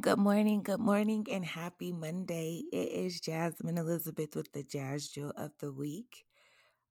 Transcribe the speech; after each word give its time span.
Good 0.00 0.18
morning, 0.18 0.62
good 0.62 0.80
morning, 0.80 1.26
and 1.30 1.44
happy 1.44 1.92
Monday. 1.92 2.62
It 2.72 2.92
is 2.92 3.20
Jasmine 3.20 3.76
Elizabeth 3.76 4.34
with 4.34 4.50
the 4.52 4.62
Jazz 4.62 5.08
Jewel 5.08 5.34
of 5.36 5.50
the 5.60 5.70
Week. 5.70 6.24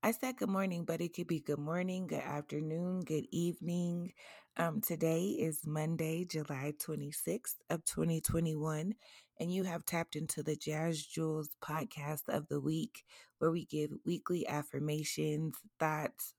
I 0.03 0.11
said 0.11 0.37
good 0.37 0.49
morning, 0.49 0.85
but 0.85 1.01
it 1.01 1.15
could 1.15 1.27
be 1.27 1.39
good 1.39 1.59
morning, 1.59 2.07
good 2.07 2.21
afternoon, 2.21 3.01
good 3.01 3.25
evening. 3.31 4.13
Um, 4.57 4.81
today 4.81 5.23
is 5.29 5.65
Monday, 5.65 6.25
July 6.25 6.73
26th 6.79 7.55
of 7.71 7.83
2021, 7.85 8.93
and 9.39 9.51
you 9.51 9.63
have 9.63 9.83
tapped 9.83 10.15
into 10.15 10.43
the 10.43 10.55
Jazz 10.55 11.03
Jewels 11.03 11.49
podcast 11.63 12.29
of 12.29 12.49
the 12.49 12.61
week, 12.61 13.03
where 13.39 13.51
we 13.51 13.65
give 13.65 13.91
weekly 14.05 14.47
affirmations, 14.47 15.55
thoughts, 15.79 16.35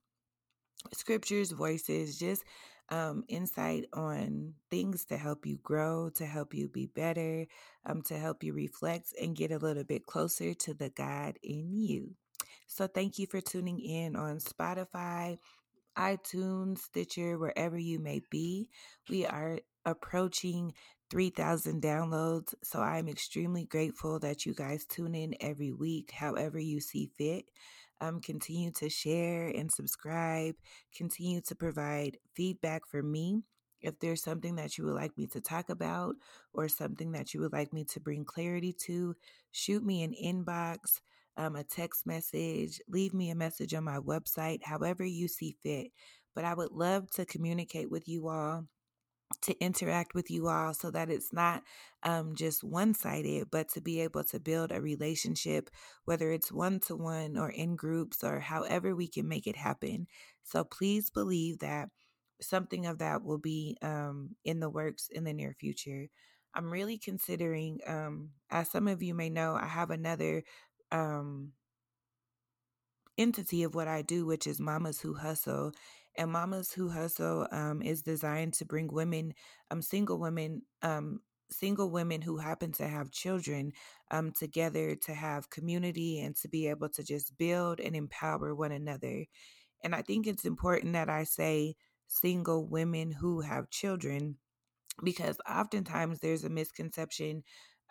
scriptures, 0.95 1.53
voices, 1.53 2.19
just 2.19 2.45
um, 2.91 3.25
insight 3.29 3.87
on 3.93 4.55
things 4.71 5.05
to 5.07 5.17
help 5.17 5.47
you 5.47 5.59
grow, 5.63 6.11
to 6.17 6.27
help 6.27 6.55
you 6.55 6.69
be 6.69 6.87
better, 6.87 7.47
um, 7.87 8.03
to 8.03 8.19
help 8.19 8.43
you 8.43 8.53
reflect 8.53 9.15
and 9.21 9.37
get 9.37 9.51
a 9.53 9.59
little 9.59 9.85
bit 9.85 10.07
closer 10.07 10.55
to 10.55 10.75
the 10.75 10.91
God 10.91 11.39
in 11.43 11.73
you. 11.73 12.15
So, 12.67 12.87
thank 12.87 13.19
you 13.19 13.27
for 13.27 13.41
tuning 13.41 13.81
in 13.81 14.17
on 14.17 14.39
Spotify, 14.39 15.39
iTunes, 15.97 16.79
Stitcher, 16.79 17.39
wherever 17.39 17.79
you 17.79 17.99
may 17.99 18.23
be. 18.31 18.71
We 19.09 19.27
are 19.27 19.59
approaching 19.85 20.73
3,000 21.11 21.83
downloads. 21.83 22.55
So 22.63 22.81
I'm 22.81 23.09
extremely 23.09 23.65
grateful 23.67 24.19
that 24.21 24.47
you 24.47 24.55
guys 24.55 24.87
tune 24.87 25.15
in 25.15 25.35
every 25.41 25.73
week, 25.73 26.11
however 26.13 26.59
you 26.59 26.81
see 26.81 27.11
fit. 27.19 27.45
Um, 28.03 28.21
continue 28.21 28.73
to 28.73 28.91
share 28.91 29.47
and 29.47 29.71
subscribe. 29.71 30.57
Continue 30.93 31.41
to 31.43 31.55
provide 31.55 32.19
feedback 32.35 32.83
for 32.91 33.01
me. 33.01 33.43
If 33.81 34.01
there's 34.01 34.25
something 34.25 34.57
that 34.57 34.77
you 34.77 34.85
would 34.85 34.95
like 34.95 35.17
me 35.17 35.29
to 35.29 35.41
talk 35.41 35.71
about 35.71 36.17
or 36.53 36.69
something 36.69 37.13
that 37.13 37.33
you 37.33 37.39
would 37.41 37.53
like 37.53 37.73
me 37.73 37.85
to 37.85 38.01
bring 38.01 38.25
clarity 38.25 38.73
to, 38.87 39.15
shoot 39.53 39.85
me 39.85 40.03
an 40.03 40.15
inbox, 40.21 41.01
um, 41.37 41.55
a 41.55 41.63
text 41.63 42.05
message, 42.05 42.81
leave 42.89 43.15
me 43.15 43.31
a 43.31 43.37
message 43.37 43.73
on 43.73 43.85
my 43.85 43.99
website, 43.99 44.65
however 44.65 45.05
you 45.05 45.29
see 45.29 45.55
fit. 45.63 45.93
But 46.35 46.45
I 46.45 46.55
would 46.55 46.73
love 46.73 47.09
to 47.13 47.25
communicate 47.25 47.89
with 47.89 48.09
you 48.09 48.27
all 48.27 48.67
to 49.43 49.59
interact 49.61 50.15
with 50.15 50.31
you 50.31 50.49
all 50.49 50.73
so 50.73 50.91
that 50.91 51.11
it's 51.11 51.33
not 51.33 51.63
um, 52.03 52.35
just 52.35 52.65
one 52.65 52.95
sided, 52.95 53.49
but 53.51 53.69
to 53.71 53.81
be 53.81 54.01
able 54.01 54.25
to 54.25 54.41
build 54.41 54.73
a 54.73 54.81
relationship, 54.81 55.71
whether 56.05 56.31
it's 56.31 56.53
one 56.53 56.81
to 56.81 56.97
one 56.97 57.37
or 57.37 57.51
in 57.51 57.77
groups 57.77 58.23
or 58.25 58.41
however 58.41 58.95
we 58.95 59.09
can 59.09 59.29
make 59.29 59.47
it 59.47 59.57
happen. 59.57 60.07
So 60.45 60.65
please 60.65 61.11
believe 61.11 61.59
that 61.59 61.89
something 62.41 62.87
of 62.87 62.99
that 62.99 63.25
will 63.25 63.39
be 63.39 63.77
um, 63.83 64.31
in 64.45 64.61
the 64.61 64.71
works 64.71 65.09
in 65.11 65.25
the 65.25 65.33
near 65.33 65.55
future. 65.59 66.09
I'm 66.55 66.71
really 66.71 66.99
considering, 66.99 67.81
um, 67.87 68.31
as 68.51 68.71
some 68.71 68.89
of 68.89 69.03
you 69.03 69.15
may 69.15 69.31
know, 69.31 69.55
I 69.55 69.67
have 69.67 69.91
another 69.91 70.43
um, 70.91 71.53
entity 73.17 73.63
of 73.63 73.75
what 73.75 73.89
I 73.89 74.03
do, 74.03 74.27
which 74.27 74.47
is 74.47 74.61
Mamas 74.61 75.01
Who 75.01 75.15
Hustle. 75.15 75.73
And 76.17 76.31
Mamas 76.33 76.73
Who 76.73 76.89
Hustle 76.91 77.47
um, 77.51 77.83
is 77.83 78.03
designed 78.03 78.55
to 78.55 78.65
bring 78.65 78.89
women, 78.93 79.35
um, 79.71 79.83
single 79.83 80.19
women, 80.19 80.63
um, 80.83 81.21
single 81.51 81.91
women 81.91 82.23
who 82.23 82.39
happen 82.39 82.73
to 82.73 82.89
have 82.89 83.11
children 83.11 83.73
um, 84.11 84.33
together 84.33 84.95
to 84.95 85.15
have 85.15 85.51
community 85.51 86.21
and 86.21 86.37
to 86.37 86.49
be 86.49 86.69
able 86.69 86.89
to 86.91 87.03
just 87.03 87.37
build 87.39 87.81
and 87.81 87.97
empower 87.97 88.55
one 88.55 88.73
another. 88.73 89.25
And 89.83 89.95
I 89.95 90.03
think 90.03 90.27
it's 90.27 90.45
important 90.45 90.93
that 90.95 91.09
I 91.09 91.25
say 91.25 91.77
single 92.09 92.67
women 92.67 93.11
who 93.13 93.41
have 93.41 93.71
children 93.71 94.37
because 95.03 95.39
oftentimes 95.49 96.21
there's 96.21 96.45
a 96.45 96.51
misconception 96.51 97.43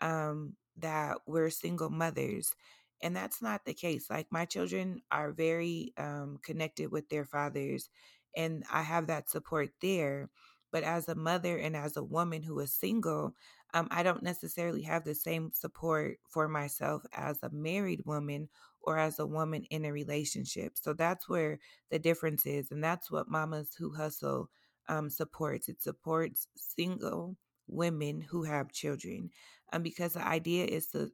um, 0.02 0.56
that 0.78 1.18
we're 1.28 1.50
single 1.50 1.90
mothers 1.90 2.54
and 3.02 3.16
that's 3.16 3.42
not 3.42 3.66
the 3.66 3.74
case 3.74 4.10
like 4.10 4.28
my 4.32 4.46
children 4.46 5.02
are 5.12 5.32
very 5.32 5.94
um, 5.98 6.38
connected 6.44 6.92
with 6.92 7.10
their 7.10 7.26
fathers 7.26 7.90
and 8.36 8.64
i 8.72 8.82
have 8.82 9.08
that 9.08 9.30
support 9.30 9.70
there 9.82 10.30
but 10.72 10.84
as 10.84 11.08
a 11.10 11.16
mother 11.16 11.58
and 11.58 11.76
as 11.76 11.98
a 11.98 12.04
woman 12.04 12.42
who 12.42 12.60
is 12.60 12.74
single 12.74 13.34
um, 13.74 13.88
i 13.92 14.04
don't 14.04 14.24
necessarily 14.24 14.82
have 14.82 15.04
the 15.04 15.16
same 15.16 15.52
support 15.54 16.18
for 16.30 16.48
myself 16.48 17.04
as 17.14 17.38
a 17.44 17.50
married 17.52 18.02
woman 18.06 18.50
or 18.82 18.98
as 18.98 19.20
a 19.20 19.26
woman 19.26 19.64
in 19.70 19.86
a 19.86 19.92
relationship 19.92 20.74
so 20.76 20.94
that's 20.94 21.28
where 21.30 21.60
the 21.90 22.00
difference 22.00 22.46
is 22.46 22.72
and 22.72 22.84
that's 22.84 23.12
what 23.12 23.30
mamas 23.30 23.74
who 23.78 23.94
hustle 23.94 24.50
um, 24.90 25.10
supports 25.10 25.70
it 25.70 25.82
supports 25.82 26.48
single 26.56 27.38
women 27.68 28.22
who 28.22 28.44
have 28.44 28.72
children 28.72 29.30
um, 29.74 29.84
because 29.84 30.14
the 30.14 30.28
idea 30.28 30.66
is 30.66 30.88
to 30.88 31.12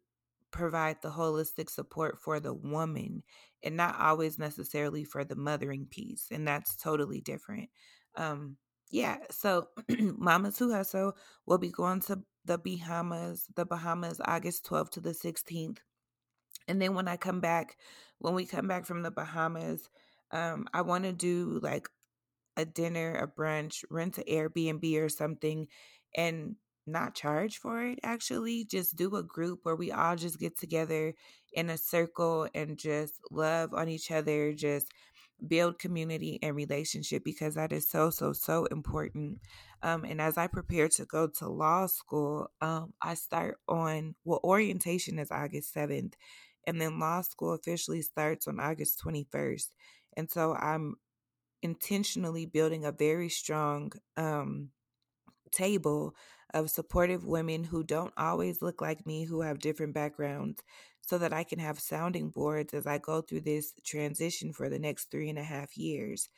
provide 0.52 0.98
the 1.02 1.10
holistic 1.10 1.70
support 1.70 2.20
for 2.20 2.40
the 2.40 2.54
woman 2.54 3.24
and 3.64 3.76
not 3.76 4.00
always 4.00 4.38
necessarily 4.38 5.04
for 5.04 5.24
the 5.24 5.36
mothering 5.36 5.88
piece. 5.90 6.28
And 6.32 6.48
that's 6.48 6.76
totally 6.76 7.22
different. 7.22 7.70
Um, 8.16 8.58
yeah, 8.90 9.18
so 9.30 9.68
Mamas 10.00 10.58
Who 10.58 10.72
Hustle 10.72 11.14
will 11.46 11.58
be 11.58 11.72
going 11.72 12.02
to 12.02 12.22
the 12.46 12.58
Bahamas, 12.58 13.46
the 13.56 13.66
Bahamas 13.66 14.22
August 14.24 14.66
12th 14.66 14.92
to 14.92 15.02
the 15.02 15.12
16th. 15.12 15.80
And 16.68 16.82
then 16.82 16.96
when 16.96 17.08
I 17.08 17.18
come 17.18 17.42
back, 17.42 17.78
when 18.20 18.34
we 18.34 18.46
come 18.46 18.68
back 18.68 18.86
from 18.86 19.04
the 19.04 19.12
Bahamas, 19.12 19.90
um, 20.32 20.68
I 20.74 20.82
want 20.82 21.04
to 21.04 21.14
do 21.14 21.60
like 21.62 21.90
a 22.56 22.66
dinner, 22.66 23.16
a 23.16 23.28
brunch, 23.28 23.84
rent 23.90 24.18
an 24.18 24.24
Airbnb 24.30 25.02
or 25.02 25.10
something, 25.10 25.68
and 26.16 26.56
not 26.88 27.14
charge 27.14 27.58
for 27.58 27.82
it 27.84 28.00
actually 28.04 28.64
just 28.66 28.96
do 28.96 29.16
a 29.16 29.24
group 29.24 29.60
where 29.64 29.76
we 29.76 29.92
all 29.92 30.16
just 30.16 30.40
get 30.40 30.58
together 30.58 31.14
in 31.54 31.70
a 31.70 31.78
circle 31.78 32.48
and 32.54 32.78
just 32.78 33.20
love 33.32 33.74
on 33.74 33.90
each 33.90 34.12
other 34.12 34.54
just 34.54 34.92
build 35.46 35.78
community 35.78 36.40
and 36.42 36.56
relationship 36.56 37.24
because 37.24 37.56
that 37.56 37.72
is 37.72 37.88
so 37.90 38.10
so 38.10 38.34
so 38.34 38.66
important. 38.66 39.40
Um, 39.84 40.04
and 40.04 40.20
as 40.20 40.38
i 40.38 40.48
prepare 40.48 40.88
to 40.90 41.06
go 41.06 41.28
to 41.28 41.48
law 41.48 41.86
school 41.86 42.50
um, 42.62 42.94
i 43.00 43.14
start 43.14 43.60
on 43.68 44.16
well 44.26 44.40
orientation 44.44 45.20
is 45.20 45.30
august 45.30 45.76
7th 45.76 46.14
and 46.66 46.82
then 46.82 47.00
law 47.00 47.22
school 47.22 47.54
officially 47.54 48.02
starts 48.02 48.48
on 48.48 48.60
august 48.60 49.00
21st 49.06 49.70
and 50.18 50.32
so 50.32 50.56
i'm 50.56 50.96
intentionally 51.62 52.48
building 52.48 52.86
a 52.86 52.92
very 52.92 53.30
strong 53.30 53.92
um, 54.18 54.70
table 55.48 56.16
of 56.54 56.70
supportive 56.70 57.26
women 57.26 57.64
who 57.64 57.84
don't 57.84 58.14
always 58.18 58.62
look 58.62 58.82
like 58.82 59.06
me, 59.06 59.26
who 59.26 59.42
have 59.42 59.60
different 59.60 59.94
backgrounds, 59.94 60.62
so 61.02 61.18
that 61.18 61.34
I 61.34 61.44
can 61.44 61.60
have 61.60 61.80
sounding 61.80 62.30
boards 62.30 62.74
as 62.74 62.86
I 62.88 62.98
go 62.98 63.22
through 63.22 63.42
this 63.42 63.74
transition 63.86 64.54
for 64.54 64.70
the 64.70 64.80
next 64.80 65.12
three 65.12 65.30
and 65.30 65.40
a 65.40 65.44
half 65.44 65.78
years. 65.78 66.30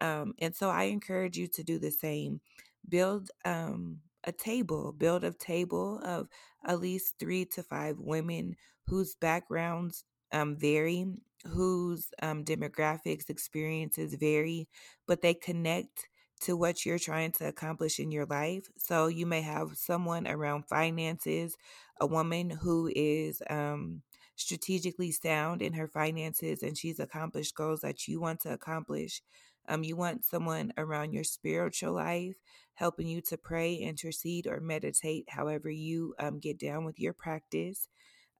Um, 0.00 0.34
and 0.40 0.54
so 0.54 0.68
I 0.68 0.84
encourage 0.84 1.36
you 1.36 1.46
to 1.48 1.62
do 1.62 1.78
the 1.78 1.90
same. 1.90 2.40
Build 2.88 3.30
um, 3.44 3.98
a 4.24 4.32
table, 4.32 4.92
build 4.92 5.24
a 5.24 5.32
table 5.32 6.00
of 6.04 6.28
at 6.66 6.80
least 6.80 7.14
three 7.18 7.44
to 7.46 7.62
five 7.62 7.98
women 7.98 8.56
whose 8.86 9.14
backgrounds 9.14 10.04
um, 10.32 10.56
vary, 10.56 11.06
whose 11.46 12.08
um, 12.22 12.44
demographics, 12.44 13.28
experiences 13.28 14.14
vary, 14.14 14.68
but 15.06 15.22
they 15.22 15.34
connect 15.34 16.08
to 16.42 16.56
what 16.56 16.84
you're 16.84 16.98
trying 16.98 17.32
to 17.32 17.46
accomplish 17.48 17.98
in 17.98 18.10
your 18.10 18.26
life. 18.26 18.68
So 18.76 19.06
you 19.06 19.26
may 19.26 19.42
have 19.42 19.76
someone 19.76 20.26
around 20.26 20.66
finances, 20.66 21.56
a 22.00 22.06
woman 22.06 22.50
who 22.50 22.90
is 22.94 23.42
um, 23.48 24.02
strategically 24.36 25.12
sound 25.12 25.62
in 25.62 25.72
her 25.74 25.88
finances 25.88 26.62
and 26.62 26.76
she's 26.76 26.98
accomplished 26.98 27.54
goals 27.54 27.80
that 27.80 28.08
you 28.08 28.20
want 28.20 28.40
to 28.40 28.52
accomplish. 28.52 29.22
Um, 29.68 29.84
you 29.84 29.96
want 29.96 30.24
someone 30.24 30.72
around 30.76 31.12
your 31.12 31.24
spiritual 31.24 31.92
life 31.92 32.34
helping 32.74 33.06
you 33.06 33.20
to 33.20 33.36
pray, 33.36 33.74
intercede, 33.74 34.46
or 34.46 34.60
meditate, 34.60 35.26
however 35.28 35.70
you 35.70 36.14
um, 36.18 36.40
get 36.40 36.58
down 36.58 36.84
with 36.84 36.98
your 36.98 37.12
practice. 37.12 37.88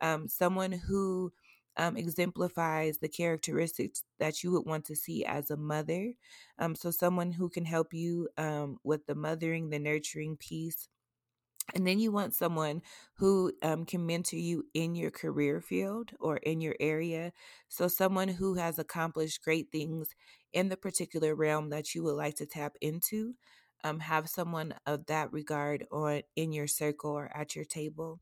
Um, 0.01 0.27
someone 0.29 0.73
who 0.73 1.33
um, 1.77 1.97
exemplifies 1.97 2.99
the 2.99 3.09
characteristics 3.09 4.03
that 4.19 4.43
you 4.43 4.53
would 4.53 4.67
want 4.67 4.85
to 4.87 4.97
see 4.97 5.25
as 5.25 5.51
a 5.51 5.57
mother. 5.57 6.13
Um, 6.59 6.75
so, 6.75 6.91
someone 6.91 7.33
who 7.33 7.49
can 7.49 7.65
help 7.65 7.95
you 7.95 8.29
um, 8.39 8.79
with 8.85 9.07
the 9.07 9.15
mothering, 9.15 9.71
the 9.71 9.79
nurturing 9.79 10.37
piece. 10.37 10.89
And 11.75 11.87
then 11.87 11.99
you 11.99 12.11
want 12.13 12.35
someone 12.35 12.83
who 13.15 13.53
um, 13.63 13.85
can 13.85 14.05
mentor 14.05 14.37
you 14.37 14.65
in 14.75 14.95
your 14.95 15.11
career 15.11 15.61
field 15.61 16.11
or 16.21 16.37
in 16.39 16.61
your 16.61 16.75
area. 16.81 17.33
So, 17.69 17.89
someone 17.89 18.29
who 18.29 18.55
has 18.55 18.79
accomplished 18.79 19.43
great 19.45 19.71
things 19.73 20.09
in 20.53 20.69
the 20.69 20.77
particular 20.77 21.35
realm 21.35 21.71
that 21.71 21.95
you 21.95 22.03
would 22.05 22.17
like 22.17 22.37
to 22.37 22.47
tap 22.47 22.75
into. 22.81 23.35
Um, 23.85 23.99
have 24.01 24.29
someone 24.29 24.75
of 24.87 25.07
that 25.07 25.33
regard 25.33 25.87
or 25.91 26.23
in 26.37 26.53
your 26.53 26.69
circle 26.69 27.11
or 27.13 27.31
at 27.37 27.57
your 27.57 27.65
table. 27.65 28.21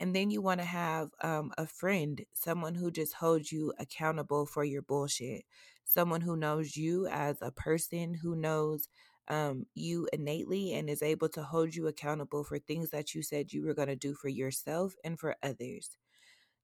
And 0.00 0.16
then 0.16 0.30
you 0.30 0.40
want 0.40 0.60
to 0.60 0.66
have 0.66 1.10
um, 1.22 1.52
a 1.58 1.66
friend, 1.66 2.22
someone 2.32 2.74
who 2.74 2.90
just 2.90 3.14
holds 3.14 3.52
you 3.52 3.72
accountable 3.78 4.46
for 4.46 4.64
your 4.64 4.82
bullshit, 4.82 5.44
someone 5.84 6.22
who 6.22 6.36
knows 6.36 6.76
you 6.76 7.06
as 7.06 7.36
a 7.42 7.52
person, 7.52 8.14
who 8.14 8.34
knows 8.34 8.88
um, 9.28 9.66
you 9.74 10.08
innately 10.12 10.72
and 10.72 10.88
is 10.90 11.02
able 11.02 11.28
to 11.28 11.42
hold 11.42 11.74
you 11.74 11.86
accountable 11.86 12.42
for 12.42 12.58
things 12.58 12.90
that 12.90 13.14
you 13.14 13.22
said 13.22 13.52
you 13.52 13.64
were 13.64 13.74
going 13.74 13.88
to 13.88 13.96
do 13.96 14.14
for 14.14 14.28
yourself 14.28 14.94
and 15.04 15.20
for 15.20 15.36
others. 15.42 15.96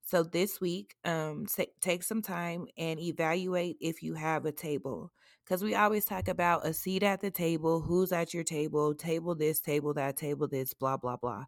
So 0.06 0.22
this 0.22 0.60
week, 0.60 0.94
um, 1.04 1.46
t- 1.46 1.68
take 1.80 2.04
some 2.04 2.22
time 2.22 2.66
and 2.78 3.00
evaluate 3.00 3.76
if 3.80 4.02
you 4.02 4.14
have 4.14 4.46
a 4.46 4.52
table. 4.52 5.12
Because 5.44 5.62
we 5.62 5.74
always 5.74 6.04
talk 6.04 6.28
about 6.28 6.66
a 6.66 6.72
seat 6.72 7.02
at 7.02 7.20
the 7.20 7.30
table, 7.30 7.80
who's 7.80 8.12
at 8.12 8.32
your 8.32 8.44
table, 8.44 8.94
table 8.94 9.34
this, 9.34 9.60
table 9.60 9.94
that, 9.94 10.16
table 10.16 10.48
this, 10.48 10.74
blah, 10.74 10.96
blah, 10.96 11.16
blah. 11.16 11.44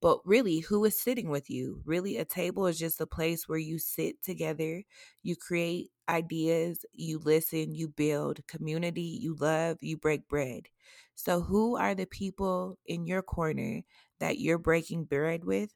But 0.00 0.20
really, 0.24 0.60
who 0.60 0.84
is 0.84 1.00
sitting 1.00 1.28
with 1.28 1.50
you? 1.50 1.82
Really, 1.84 2.18
a 2.18 2.24
table 2.24 2.66
is 2.66 2.78
just 2.78 3.00
a 3.00 3.06
place 3.06 3.48
where 3.48 3.58
you 3.58 3.78
sit 3.78 4.22
together, 4.22 4.84
you 5.22 5.34
create 5.34 5.90
ideas, 6.08 6.86
you 6.92 7.18
listen, 7.18 7.74
you 7.74 7.88
build 7.88 8.46
community, 8.46 9.18
you 9.20 9.34
love, 9.34 9.78
you 9.80 9.96
break 9.96 10.28
bread. 10.28 10.68
So, 11.16 11.40
who 11.40 11.76
are 11.76 11.96
the 11.96 12.06
people 12.06 12.78
in 12.86 13.06
your 13.06 13.22
corner 13.22 13.82
that 14.20 14.38
you're 14.38 14.58
breaking 14.58 15.04
bread 15.04 15.44
with, 15.44 15.74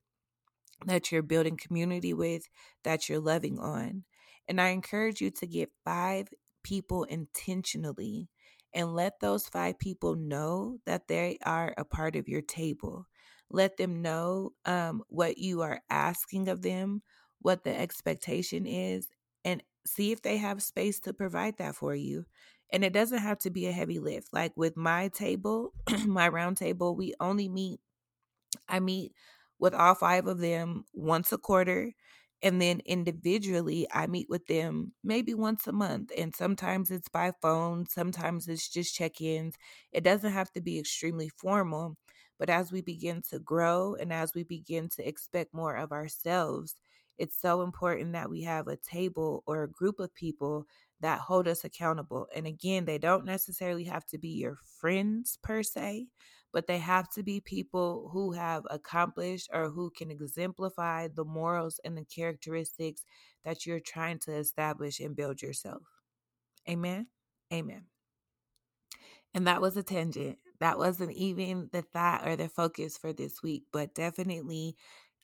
that 0.87 1.11
you're 1.11 1.23
building 1.23 1.57
community 1.57 2.15
with, 2.15 2.49
that 2.85 3.09
you're 3.09 3.21
loving 3.21 3.59
on? 3.59 4.05
And 4.47 4.61
I 4.61 4.69
encourage 4.69 5.21
you 5.21 5.31
to 5.33 5.47
get 5.47 5.71
five 5.85 6.29
people 6.63 7.05
intentionally 7.05 8.29
and 8.73 8.95
let 8.95 9.21
those 9.21 9.49
five 9.49 9.79
people 9.79 10.15
know 10.15 10.79
that 10.87 11.09
they 11.09 11.39
are 11.45 11.75
a 11.77 11.85
part 11.85 12.15
of 12.17 12.29
your 12.29 12.41
table 12.41 13.07
let 13.53 13.77
them 13.77 14.03
know 14.03 14.53
um, 14.65 15.03
what 15.09 15.39
you 15.39 15.63
are 15.63 15.81
asking 15.91 16.49
of 16.49 16.63
them, 16.63 17.03
what 17.41 17.65
the 17.65 17.79
expectation 17.79 18.67
is, 18.67 19.09
and 19.45 19.63
see 19.87 20.13
if 20.13 20.23
they 20.23 20.39
have 20.39 20.63
space 20.63 21.01
to 21.01 21.13
provide 21.13 21.59
that 21.59 21.75
for 21.77 21.95
you. 21.95 22.25
And 22.73 22.85
it 22.85 22.93
doesn't 22.93 23.19
have 23.19 23.39
to 23.41 23.51
be 23.51 23.67
a 23.67 23.73
heavy 23.73 23.99
lift. 23.99 24.29
Like 24.33 24.57
with 24.57 24.77
my 24.77 25.09
table, 25.09 25.75
my 26.07 26.29
round 26.29 26.57
table, 26.57 26.97
we 26.97 27.15
only 27.21 27.49
meet, 27.49 27.81
I 28.69 28.81
meet 28.81 29.13
with 29.59 29.75
all 29.75 29.95
five 29.95 30.27
of 30.27 30.39
them 30.39 30.85
once 30.93 31.33
a 31.33 31.39
quarter. 31.39 31.93
And 32.45 32.61
then 32.61 32.81
individually, 32.87 33.87
I 33.93 34.09
meet 34.09 34.29
with 34.29 34.47
them 34.49 34.95
maybe 35.05 35.33
once 35.35 35.67
a 35.69 35.73
month. 35.73 36.11
And 36.17 36.35
sometimes 36.35 36.91
it's 36.91 37.09
by 37.09 37.33
phone, 37.41 37.87
sometimes 37.87 38.49
it's 38.49 38.69
just 38.69 38.95
check 38.97 39.21
ins. 39.21 39.55
It 39.93 40.03
doesn't 40.03 40.33
have 40.33 40.51
to 40.53 40.61
be 40.61 40.79
extremely 40.79 41.29
formal. 41.29 41.97
But 42.43 42.51
as 42.51 42.73
we 42.73 42.81
begin 42.81 43.23
to 43.31 43.39
grow 43.39 43.95
and 43.95 44.13
as 44.13 44.35
we 44.35 44.43
begin 44.43 44.89
to 44.97 45.07
expect 45.07 45.55
more 45.55 45.77
of 45.77 45.93
ourselves, 45.93 46.75
it's 47.17 47.41
so 47.41 47.63
important 47.63 48.15
that 48.15 48.29
we 48.29 48.43
have 48.43 48.67
a 48.67 48.77
table 48.79 49.45
or 49.47 49.63
a 49.63 49.71
group 49.71 50.01
of 50.01 50.13
people 50.13 50.67
that 50.99 51.21
hold 51.21 51.47
us 51.47 51.63
accountable. 51.63 52.27
And 52.35 52.49
again, 52.49 52.85
they 52.85 52.99
don't 52.99 53.25
necessarily 53.25 53.85
have 53.85 54.05
to 54.07 54.19
be 54.19 54.31
your 54.31 54.59
friends 54.81 55.39
per 55.45 55.63
se, 55.63 56.09
but 56.53 56.67
they 56.67 56.79
have 56.79 57.09
to 57.11 57.23
be 57.23 57.39
people 57.39 58.11
who 58.13 58.33
have 58.33 58.65
accomplished 58.71 59.49
or 59.53 59.71
who 59.71 59.93
can 59.97 60.11
exemplify 60.11 61.07
the 61.15 61.25
morals 61.25 61.79
and 61.85 61.97
the 61.97 62.05
characteristics 62.07 63.05
that 63.45 63.67
you're 63.67 63.79
trying 63.79 64.19
to 64.19 64.35
establish 64.35 64.99
and 64.99 65.15
build 65.15 65.41
yourself. 65.43 65.83
Amen. 66.69 67.07
Amen. 67.53 67.85
And 69.33 69.47
that 69.47 69.61
was 69.61 69.77
a 69.77 69.85
tangent 69.85 70.39
that 70.63 70.79
wasn't 70.79 71.13
even 71.13 71.69
the 71.73 71.83
thought 71.83 72.27
or 72.27 72.37
the 72.37 72.49
focus 72.49 72.97
for 72.97 73.13
this 73.13 73.43
week, 73.43 73.65
but 73.73 73.95
definitely 73.95 74.77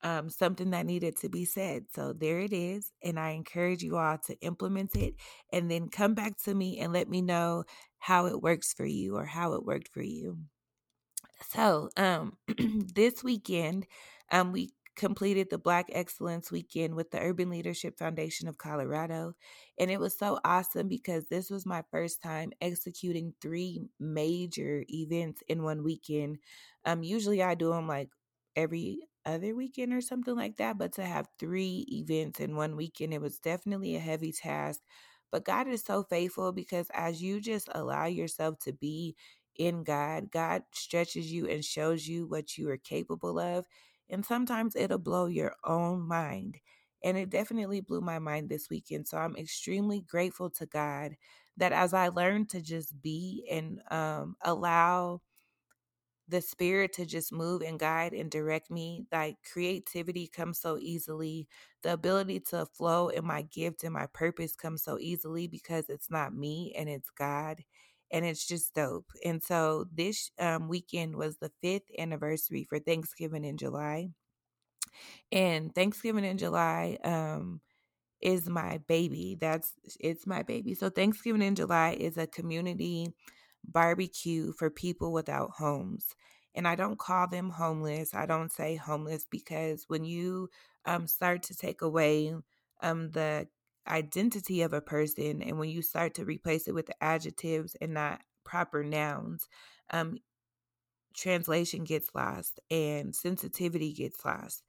um, 0.02 0.30
something 0.30 0.70
that 0.70 0.84
needed 0.84 1.16
to 1.18 1.28
be 1.28 1.44
said. 1.44 1.84
So 1.94 2.12
there 2.12 2.40
it 2.40 2.52
is. 2.52 2.92
And 3.02 3.18
I 3.20 3.30
encourage 3.30 3.82
you 3.82 3.96
all 3.96 4.18
to 4.26 4.40
implement 4.40 4.96
it 4.96 5.14
and 5.52 5.70
then 5.70 5.90
come 5.90 6.14
back 6.14 6.38
to 6.44 6.54
me 6.54 6.78
and 6.80 6.92
let 6.92 7.08
me 7.08 7.22
know 7.22 7.64
how 7.98 8.26
it 8.26 8.42
works 8.42 8.72
for 8.72 8.84
you 8.84 9.16
or 9.16 9.24
how 9.24 9.52
it 9.52 9.64
worked 9.64 9.88
for 9.88 10.02
you. 10.02 10.38
So 11.50 11.90
um, 11.96 12.36
this 12.94 13.22
weekend, 13.22 13.86
um, 14.32 14.52
we 14.52 14.72
completed 14.98 15.48
the 15.50 15.58
Black 15.58 15.86
Excellence 15.92 16.52
Weekend 16.52 16.96
with 16.96 17.10
the 17.12 17.20
Urban 17.20 17.50
Leadership 17.50 17.98
Foundation 17.98 18.48
of 18.48 18.58
Colorado. 18.58 19.34
And 19.78 19.90
it 19.90 20.00
was 20.00 20.18
so 20.18 20.40
awesome 20.44 20.88
because 20.88 21.28
this 21.28 21.50
was 21.50 21.66
my 21.66 21.82
first 21.90 22.22
time 22.22 22.52
executing 22.60 23.34
three 23.40 23.82
major 24.00 24.84
events 24.90 25.42
in 25.48 25.62
one 25.62 25.84
weekend. 25.84 26.38
Um, 26.84 27.02
usually 27.02 27.42
I 27.42 27.54
do 27.54 27.70
them 27.70 27.88
like 27.88 28.10
every 28.56 29.00
other 29.24 29.54
weekend 29.54 29.92
or 29.94 30.00
something 30.00 30.34
like 30.36 30.56
that, 30.56 30.78
but 30.78 30.92
to 30.94 31.04
have 31.04 31.28
three 31.38 31.86
events 31.90 32.40
in 32.40 32.56
one 32.56 32.76
weekend, 32.76 33.14
it 33.14 33.20
was 33.22 33.38
definitely 33.38 33.96
a 33.96 34.00
heavy 34.00 34.32
task. 34.32 34.80
But 35.30 35.44
God 35.44 35.68
is 35.68 35.82
so 35.82 36.02
faithful 36.04 36.52
because 36.52 36.88
as 36.94 37.22
you 37.22 37.40
just 37.40 37.68
allow 37.74 38.06
yourself 38.06 38.58
to 38.60 38.72
be 38.72 39.14
in 39.56 39.84
God, 39.84 40.30
God 40.30 40.62
stretches 40.72 41.30
you 41.32 41.46
and 41.48 41.64
shows 41.64 42.06
you 42.08 42.26
what 42.26 42.56
you 42.56 42.68
are 42.70 42.76
capable 42.78 43.38
of. 43.38 43.64
And 44.10 44.24
sometimes 44.24 44.74
it'll 44.76 44.98
blow 44.98 45.26
your 45.26 45.54
own 45.64 46.06
mind. 46.06 46.58
And 47.04 47.16
it 47.16 47.30
definitely 47.30 47.80
blew 47.80 48.00
my 48.00 48.18
mind 48.18 48.48
this 48.48 48.68
weekend. 48.70 49.06
So 49.08 49.18
I'm 49.18 49.36
extremely 49.36 50.00
grateful 50.00 50.50
to 50.50 50.66
God 50.66 51.16
that 51.56 51.72
as 51.72 51.94
I 51.94 52.08
learned 52.08 52.50
to 52.50 52.60
just 52.60 53.00
be 53.00 53.46
and 53.50 53.80
um, 53.90 54.36
allow 54.42 55.20
the 56.28 56.40
spirit 56.42 56.92
to 56.92 57.06
just 57.06 57.32
move 57.32 57.62
and 57.62 57.78
guide 57.78 58.12
and 58.12 58.30
direct 58.30 58.70
me, 58.70 59.06
like 59.10 59.36
creativity 59.50 60.26
comes 60.26 60.60
so 60.60 60.76
easily. 60.78 61.48
The 61.82 61.94
ability 61.94 62.40
to 62.50 62.66
flow 62.66 63.08
in 63.08 63.24
my 63.24 63.42
gift 63.42 63.82
and 63.82 63.94
my 63.94 64.06
purpose 64.12 64.54
comes 64.54 64.82
so 64.82 64.98
easily 65.00 65.46
because 65.46 65.86
it's 65.88 66.10
not 66.10 66.34
me 66.34 66.74
and 66.76 66.88
it's 66.88 67.08
God 67.10 67.62
and 68.10 68.24
it's 68.24 68.46
just 68.46 68.74
dope. 68.74 69.06
And 69.24 69.42
so 69.42 69.86
this 69.92 70.30
um, 70.38 70.68
weekend 70.68 71.16
was 71.16 71.36
the 71.38 71.50
fifth 71.62 71.90
anniversary 71.98 72.64
for 72.68 72.78
Thanksgiving 72.78 73.44
in 73.44 73.56
July. 73.56 74.10
And 75.30 75.74
Thanksgiving 75.74 76.24
in 76.24 76.38
July 76.38 76.98
um, 77.04 77.60
is 78.20 78.48
my 78.48 78.78
baby. 78.88 79.36
That's 79.40 79.72
it's 80.00 80.26
my 80.26 80.42
baby. 80.42 80.74
So 80.74 80.90
Thanksgiving 80.90 81.42
in 81.42 81.54
July 81.54 81.96
is 81.98 82.16
a 82.16 82.26
community 82.26 83.08
barbecue 83.64 84.52
for 84.52 84.70
people 84.70 85.12
without 85.12 85.50
homes. 85.50 86.06
And 86.54 86.66
I 86.66 86.74
don't 86.74 86.98
call 86.98 87.28
them 87.28 87.50
homeless. 87.50 88.14
I 88.14 88.26
don't 88.26 88.50
say 88.52 88.76
homeless 88.76 89.26
because 89.30 89.84
when 89.88 90.04
you 90.04 90.48
um, 90.86 91.06
start 91.06 91.42
to 91.44 91.54
take 91.54 91.82
away 91.82 92.34
um, 92.82 93.10
the 93.10 93.46
identity 93.88 94.62
of 94.62 94.72
a 94.72 94.80
person 94.80 95.42
and 95.42 95.58
when 95.58 95.68
you 95.68 95.82
start 95.82 96.14
to 96.14 96.24
replace 96.24 96.68
it 96.68 96.74
with 96.74 96.90
adjectives 97.00 97.76
and 97.80 97.94
not 97.94 98.20
proper 98.44 98.82
nouns 98.82 99.48
um, 99.90 100.18
translation 101.14 101.84
gets 101.84 102.08
lost 102.14 102.60
and 102.70 103.14
sensitivity 103.14 103.92
gets 103.92 104.24
lost 104.24 104.62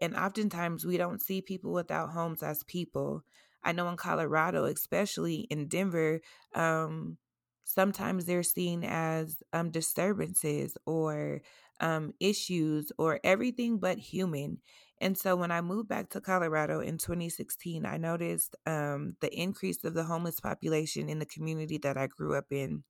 and 0.00 0.14
oftentimes 0.14 0.84
we 0.84 0.96
don't 0.96 1.22
see 1.22 1.40
people 1.40 1.72
without 1.72 2.10
homes 2.10 2.42
as 2.42 2.62
people. 2.64 3.24
I 3.64 3.72
know 3.72 3.88
in 3.88 3.96
colorado 3.96 4.64
especially 4.64 5.46
in 5.50 5.66
denver 5.66 6.20
um, 6.54 7.16
sometimes 7.64 8.24
they're 8.24 8.44
seen 8.44 8.84
as 8.84 9.38
um, 9.52 9.70
disturbances 9.70 10.76
or 10.86 11.42
um, 11.80 12.14
issues 12.20 12.92
or 12.98 13.18
everything 13.24 13.78
but 13.78 13.98
human 13.98 14.58
and 15.00 15.16
so 15.16 15.36
when 15.36 15.50
I 15.50 15.60
moved 15.60 15.88
back 15.88 16.10
to 16.10 16.20
Colorado 16.20 16.80
in 16.80 16.96
2016, 16.96 17.84
I 17.84 17.98
noticed 17.98 18.56
um, 18.66 19.16
the 19.20 19.32
increase 19.34 19.84
of 19.84 19.94
the 19.94 20.04
homeless 20.04 20.40
population 20.40 21.08
in 21.08 21.18
the 21.18 21.26
community 21.26 21.78
that 21.78 21.98
I 21.98 22.06
grew 22.06 22.34
up 22.34 22.46
in. 22.50 22.82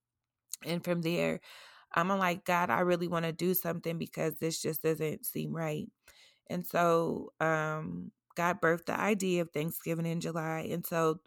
And 0.65 0.85
from 0.85 1.03
there, 1.03 1.41
I'm 1.95 2.09
like, 2.09 2.45
God, 2.45 2.71
I 2.71 2.81
really 2.81 3.09
want 3.09 3.25
to 3.25 3.33
do 3.33 3.55
something 3.55 3.99
because 3.99 4.35
this 4.37 4.63
just 4.63 4.83
doesn't 4.83 5.27
seem 5.27 5.55
right. 5.55 5.89
And 6.49 6.65
so 6.67 7.33
um, 7.41 8.13
God 8.37 8.61
birthed 8.61 8.87
the 8.87 8.99
idea 8.99 9.43
of 9.43 9.51
Thanksgiving 9.51 10.07
in 10.07 10.21
July. 10.21 10.69
And 10.71 10.87
so 10.87 11.21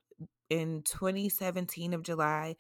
in 0.50 0.84
2017 0.86 1.94
of 1.94 2.04
July, 2.04 2.56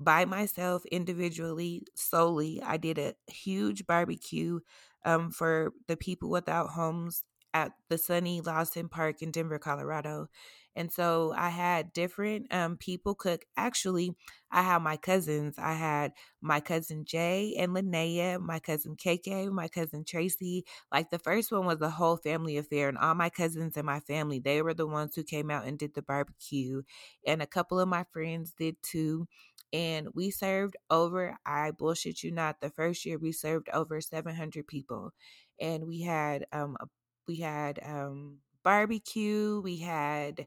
by 0.00 0.24
myself 0.24 0.84
individually 0.86 1.82
solely 1.94 2.60
i 2.62 2.76
did 2.76 2.98
a 2.98 3.14
huge 3.30 3.86
barbecue 3.86 4.58
um, 5.04 5.30
for 5.30 5.72
the 5.86 5.96
people 5.96 6.28
without 6.28 6.70
homes 6.70 7.22
at 7.54 7.72
the 7.88 7.98
Sonny 7.98 8.40
Lawson 8.40 8.88
Park 8.88 9.22
in 9.22 9.30
Denver, 9.30 9.58
Colorado. 9.58 10.28
And 10.74 10.90
so 10.90 11.34
I 11.36 11.50
had 11.50 11.92
different 11.92 12.52
um, 12.52 12.78
people 12.78 13.14
cook. 13.14 13.44
Actually, 13.56 14.14
I 14.50 14.62
had 14.62 14.78
my 14.78 14.96
cousins. 14.96 15.56
I 15.58 15.74
had 15.74 16.12
my 16.40 16.60
cousin 16.60 17.04
Jay 17.04 17.54
and 17.58 17.72
Linnea, 17.72 18.40
my 18.40 18.58
cousin 18.58 18.96
KK, 18.96 19.50
my 19.50 19.68
cousin 19.68 20.04
Tracy. 20.04 20.64
Like 20.90 21.10
the 21.10 21.18
first 21.18 21.52
one 21.52 21.66
was 21.66 21.80
a 21.82 21.90
whole 21.90 22.16
family 22.16 22.56
affair, 22.56 22.88
and 22.88 22.96
all 22.96 23.14
my 23.14 23.28
cousins 23.28 23.76
and 23.76 23.84
my 23.84 24.00
family, 24.00 24.38
they 24.38 24.62
were 24.62 24.74
the 24.74 24.86
ones 24.86 25.14
who 25.14 25.24
came 25.24 25.50
out 25.50 25.66
and 25.66 25.78
did 25.78 25.94
the 25.94 26.02
barbecue. 26.02 26.82
And 27.26 27.42
a 27.42 27.46
couple 27.46 27.78
of 27.78 27.88
my 27.88 28.04
friends 28.12 28.54
did 28.56 28.76
too. 28.82 29.26
And 29.74 30.08
we 30.14 30.30
served 30.30 30.76
over, 30.90 31.36
I 31.46 31.70
bullshit 31.70 32.22
you 32.22 32.30
not, 32.30 32.60
the 32.60 32.70
first 32.70 33.04
year 33.06 33.18
we 33.18 33.32
served 33.32 33.68
over 33.72 34.00
700 34.00 34.66
people. 34.66 35.12
And 35.60 35.86
we 35.86 36.02
had 36.02 36.46
um, 36.52 36.76
a 36.80 36.86
we 37.26 37.36
had 37.36 37.78
um, 37.84 38.38
barbecue, 38.62 39.60
we 39.62 39.78
had 39.78 40.46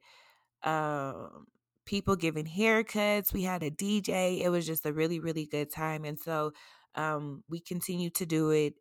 um, 0.64 1.48
people 1.86 2.16
giving 2.16 2.46
haircuts. 2.46 3.34
We 3.34 3.44
had 3.44 3.64
a 3.64 3.72
DJ. 3.72 4.42
It 4.42 4.50
was 4.50 4.66
just 4.66 4.86
a 4.86 4.94
really, 4.94 5.20
really 5.20 5.46
good 5.46 5.72
time. 5.72 6.04
And 6.04 6.20
so 6.20 6.52
um, 6.96 7.44
we 7.50 7.60
continue 7.60 8.10
to 8.12 8.26
do 8.26 8.50
it 8.50 8.74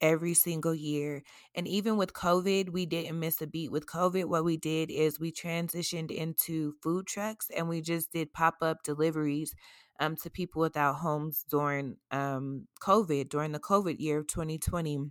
every 0.00 0.34
single 0.34 0.74
year. 0.74 1.22
And 1.54 1.66
even 1.66 1.96
with 1.96 2.12
COVID, 2.12 2.70
we 2.70 2.86
didn't 2.86 3.18
miss 3.18 3.42
a 3.42 3.46
beat. 3.46 3.72
With 3.72 3.86
COVID, 3.86 4.26
what 4.26 4.44
we 4.44 4.56
did 4.56 4.90
is 4.90 5.18
we 5.18 5.32
transitioned 5.32 6.10
into 6.10 6.74
food 6.82 7.06
trucks 7.06 7.50
and 7.54 7.68
we 7.68 7.80
just 7.80 8.12
did 8.12 8.32
pop 8.32 8.56
up 8.62 8.82
deliveries 8.84 9.54
um, 10.00 10.16
to 10.16 10.30
people 10.30 10.60
without 10.60 10.96
homes 10.96 11.44
during 11.50 11.96
um, 12.12 12.68
COVID, 12.80 13.28
during 13.28 13.52
the 13.52 13.58
COVID 13.58 13.96
year 13.98 14.18
of 14.18 14.28
2020. 14.28 15.10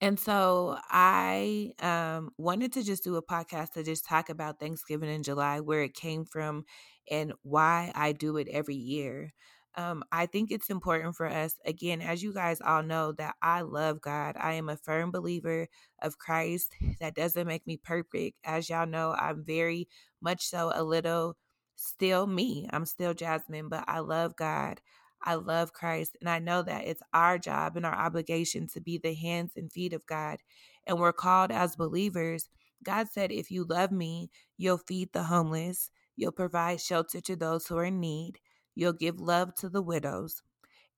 And 0.00 0.18
so 0.18 0.78
I 0.90 1.72
um, 1.80 2.30
wanted 2.38 2.72
to 2.74 2.82
just 2.84 3.04
do 3.04 3.16
a 3.16 3.22
podcast 3.22 3.72
to 3.72 3.82
just 3.82 4.04
talk 4.06 4.28
about 4.30 4.60
Thanksgiving 4.60 5.10
in 5.10 5.22
July, 5.22 5.60
where 5.60 5.82
it 5.82 5.94
came 5.94 6.24
from, 6.24 6.64
and 7.10 7.32
why 7.42 7.92
I 7.94 8.12
do 8.12 8.36
it 8.36 8.48
every 8.48 8.74
year. 8.76 9.32
Um, 9.76 10.02
I 10.10 10.26
think 10.26 10.50
it's 10.50 10.70
important 10.70 11.14
for 11.14 11.26
us, 11.28 11.54
again, 11.64 12.00
as 12.00 12.22
you 12.22 12.32
guys 12.34 12.60
all 12.60 12.82
know, 12.82 13.12
that 13.12 13.36
I 13.42 13.60
love 13.60 14.00
God. 14.00 14.34
I 14.38 14.54
am 14.54 14.68
a 14.68 14.76
firm 14.76 15.10
believer 15.12 15.68
of 16.02 16.18
Christ. 16.18 16.74
That 17.00 17.14
doesn't 17.14 17.46
make 17.46 17.66
me 17.66 17.76
perfect. 17.76 18.38
As 18.44 18.68
y'all 18.68 18.86
know, 18.86 19.14
I'm 19.16 19.44
very 19.44 19.88
much 20.20 20.46
so 20.46 20.72
a 20.74 20.82
little 20.82 21.36
still 21.76 22.26
me. 22.26 22.68
I'm 22.72 22.86
still 22.86 23.14
Jasmine, 23.14 23.68
but 23.68 23.84
I 23.86 24.00
love 24.00 24.34
God. 24.36 24.80
I 25.22 25.34
love 25.34 25.72
Christ. 25.72 26.16
And 26.20 26.28
I 26.28 26.38
know 26.38 26.62
that 26.62 26.86
it's 26.86 27.02
our 27.12 27.38
job 27.38 27.76
and 27.76 27.84
our 27.84 27.94
obligation 27.94 28.66
to 28.68 28.80
be 28.80 28.98
the 28.98 29.14
hands 29.14 29.52
and 29.56 29.72
feet 29.72 29.92
of 29.92 30.06
God. 30.06 30.38
And 30.86 30.98
we're 30.98 31.12
called 31.12 31.50
as 31.50 31.76
believers. 31.76 32.48
God 32.82 33.08
said, 33.12 33.32
if 33.32 33.50
you 33.50 33.64
love 33.64 33.90
me, 33.90 34.30
you'll 34.56 34.78
feed 34.78 35.12
the 35.12 35.24
homeless, 35.24 35.90
you'll 36.16 36.32
provide 36.32 36.80
shelter 36.80 37.20
to 37.22 37.36
those 37.36 37.66
who 37.66 37.76
are 37.76 37.84
in 37.84 38.00
need, 38.00 38.38
you'll 38.74 38.92
give 38.92 39.20
love 39.20 39.54
to 39.56 39.68
the 39.68 39.82
widows. 39.82 40.42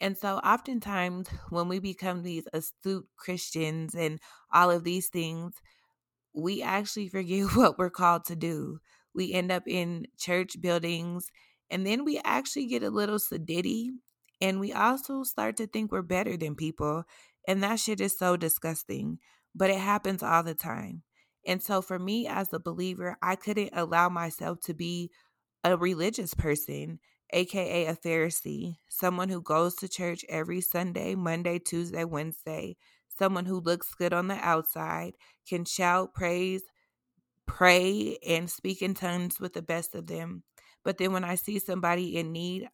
And 0.02 0.16
so, 0.16 0.38
oftentimes, 0.38 1.28
when 1.50 1.68
we 1.68 1.78
become 1.78 2.22
these 2.22 2.48
astute 2.54 3.06
Christians 3.16 3.94
and 3.94 4.18
all 4.52 4.70
of 4.70 4.84
these 4.84 5.08
things, 5.08 5.54
we 6.34 6.62
actually 6.62 7.08
forget 7.08 7.46
what 7.54 7.78
we're 7.78 7.90
called 7.90 8.24
to 8.26 8.36
do. 8.36 8.78
We 9.14 9.32
end 9.32 9.50
up 9.50 9.64
in 9.66 10.06
church 10.18 10.60
buildings 10.60 11.30
and 11.70 11.86
then 11.86 12.04
we 12.04 12.20
actually 12.24 12.66
get 12.66 12.82
a 12.82 12.90
little 12.90 13.18
sedity 13.18 13.90
and 14.40 14.60
we 14.60 14.72
also 14.72 15.22
start 15.22 15.56
to 15.58 15.66
think 15.66 15.92
we're 15.92 16.02
better 16.02 16.36
than 16.36 16.54
people. 16.54 17.04
And 17.46 17.62
that 17.62 17.80
shit 17.80 18.00
is 18.00 18.16
so 18.16 18.36
disgusting, 18.36 19.18
but 19.54 19.70
it 19.70 19.78
happens 19.78 20.22
all 20.22 20.42
the 20.42 20.54
time. 20.54 21.02
And 21.46 21.62
so 21.62 21.80
for 21.82 21.98
me 21.98 22.26
as 22.26 22.52
a 22.52 22.58
believer, 22.58 23.16
I 23.22 23.36
couldn't 23.36 23.70
allow 23.72 24.08
myself 24.08 24.60
to 24.64 24.74
be 24.74 25.10
a 25.64 25.76
religious 25.76 26.34
person, 26.34 27.00
aka 27.32 27.86
a 27.86 27.94
Pharisee, 27.94 28.76
someone 28.88 29.28
who 29.28 29.42
goes 29.42 29.74
to 29.76 29.88
church 29.88 30.24
every 30.28 30.60
Sunday, 30.60 31.14
Monday, 31.14 31.58
Tuesday, 31.58 32.04
Wednesday, 32.04 32.76
someone 33.18 33.46
who 33.46 33.60
looks 33.60 33.94
good 33.94 34.12
on 34.12 34.28
the 34.28 34.36
outside, 34.36 35.12
can 35.48 35.64
shout 35.64 36.14
praise, 36.14 36.62
pray, 37.46 38.18
and 38.26 38.50
speak 38.50 38.82
in 38.82 38.94
tongues 38.94 39.40
with 39.40 39.54
the 39.54 39.62
best 39.62 39.94
of 39.94 40.06
them. 40.06 40.42
But 40.84 40.98
then 40.98 41.12
when 41.12 41.24
I 41.24 41.34
see 41.34 41.58
somebody 41.58 42.16
in 42.16 42.32
need, 42.32 42.68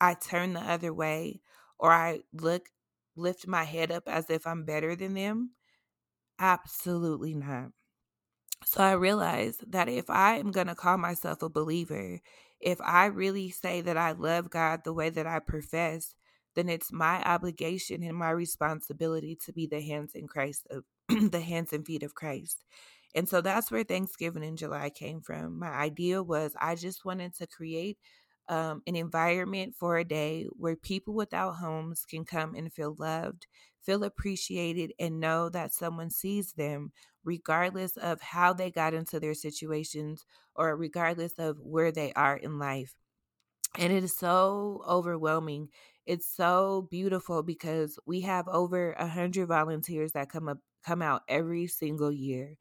I 0.00 0.14
turn 0.14 0.52
the 0.54 0.60
other 0.60 0.92
way 0.92 1.40
or 1.78 1.92
I 1.92 2.20
look 2.32 2.68
lift 3.16 3.46
my 3.46 3.64
head 3.64 3.90
up 3.92 4.04
as 4.06 4.28
if 4.30 4.46
I'm 4.46 4.64
better 4.64 4.96
than 4.96 5.14
them? 5.14 5.50
Absolutely 6.38 7.34
not. 7.34 7.70
So 8.64 8.82
I 8.82 8.92
realized 8.92 9.70
that 9.72 9.88
if 9.88 10.08
I 10.08 10.36
am 10.38 10.50
going 10.50 10.68
to 10.68 10.74
call 10.74 10.96
myself 10.96 11.42
a 11.42 11.48
believer, 11.48 12.20
if 12.60 12.80
I 12.80 13.06
really 13.06 13.50
say 13.50 13.80
that 13.82 13.96
I 13.96 14.12
love 14.12 14.50
God 14.50 14.80
the 14.84 14.92
way 14.94 15.10
that 15.10 15.26
I 15.26 15.38
profess, 15.38 16.14
then 16.54 16.68
it's 16.68 16.92
my 16.92 17.22
obligation 17.24 18.02
and 18.02 18.16
my 18.16 18.30
responsibility 18.30 19.36
to 19.44 19.52
be 19.52 19.66
the 19.66 19.82
hands 19.82 20.12
and 20.14 20.28
Christ 20.28 20.66
of 20.70 20.84
the 21.30 21.40
hands 21.40 21.72
and 21.72 21.84
feet 21.84 22.02
of 22.02 22.14
Christ. 22.14 22.64
And 23.14 23.28
so 23.28 23.40
that's 23.40 23.70
where 23.70 23.84
Thanksgiving 23.84 24.42
in 24.42 24.56
July 24.56 24.90
came 24.90 25.20
from. 25.20 25.58
My 25.58 25.70
idea 25.70 26.22
was 26.22 26.54
I 26.60 26.74
just 26.74 27.04
wanted 27.04 27.34
to 27.36 27.46
create 27.46 27.98
um, 28.48 28.82
an 28.86 28.96
environment 28.96 29.74
for 29.74 29.96
a 29.96 30.04
day 30.04 30.46
where 30.52 30.76
people 30.76 31.14
without 31.14 31.52
homes 31.56 32.04
can 32.04 32.24
come 32.24 32.54
and 32.54 32.72
feel 32.72 32.94
loved, 32.98 33.46
feel 33.82 34.04
appreciated, 34.04 34.92
and 34.98 35.20
know 35.20 35.48
that 35.48 35.72
someone 35.72 36.10
sees 36.10 36.52
them, 36.54 36.92
regardless 37.24 37.96
of 37.96 38.20
how 38.20 38.52
they 38.52 38.70
got 38.70 38.94
into 38.94 39.18
their 39.20 39.34
situations 39.34 40.24
or 40.54 40.76
regardless 40.76 41.34
of 41.34 41.58
where 41.60 41.92
they 41.92 42.12
are 42.14 42.36
in 42.36 42.58
life. 42.58 42.94
And 43.78 43.92
it 43.92 44.04
is 44.04 44.16
so 44.16 44.82
overwhelming. 44.86 45.70
It's 46.06 46.26
so 46.26 46.82
beautiful 46.90 47.42
because 47.42 47.98
we 48.06 48.20
have 48.22 48.46
over 48.48 48.92
a 48.92 49.08
hundred 49.08 49.46
volunteers 49.46 50.12
that 50.12 50.28
come 50.30 50.48
up 50.48 50.58
come 50.84 51.00
out 51.02 51.22
every 51.28 51.66
single 51.66 52.12
year. 52.12 52.56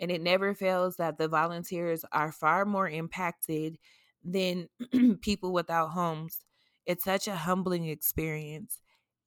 And 0.00 0.10
it 0.10 0.22
never 0.22 0.54
fails 0.54 0.96
that 0.96 1.18
the 1.18 1.28
volunteers 1.28 2.04
are 2.12 2.32
far 2.32 2.64
more 2.64 2.88
impacted 2.88 3.78
than 4.26 4.68
people 5.22 5.52
without 5.52 5.90
homes. 5.90 6.44
It's 6.84 7.04
such 7.04 7.28
a 7.28 7.36
humbling 7.36 7.86
experience. 7.86 8.80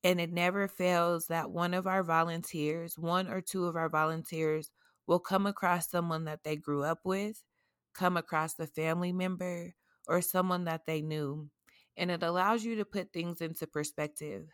And 0.03 0.19
it 0.21 0.31
never 0.31 0.67
fails 0.67 1.27
that 1.27 1.51
one 1.51 1.73
of 1.73 1.87
our 1.87 2.03
volunteers, 2.03 2.97
one 2.97 3.27
or 3.27 3.41
two 3.41 3.65
of 3.65 3.75
our 3.75 3.89
volunteers, 3.89 4.71
will 5.07 5.19
come 5.19 5.45
across 5.45 5.89
someone 5.89 6.25
that 6.25 6.43
they 6.43 6.55
grew 6.55 6.83
up 6.83 6.99
with, 7.03 7.43
come 7.93 8.15
across 8.15 8.57
a 8.59 8.67
family 8.67 9.11
member, 9.11 9.73
or 10.07 10.21
someone 10.21 10.65
that 10.65 10.85
they 10.85 11.01
knew. 11.01 11.49
And 11.97 12.11
it 12.11 12.23
allows 12.23 12.63
you 12.63 12.75
to 12.77 12.85
put 12.85 13.11
things 13.11 13.41
into 13.41 13.67
perspective. 13.67 14.45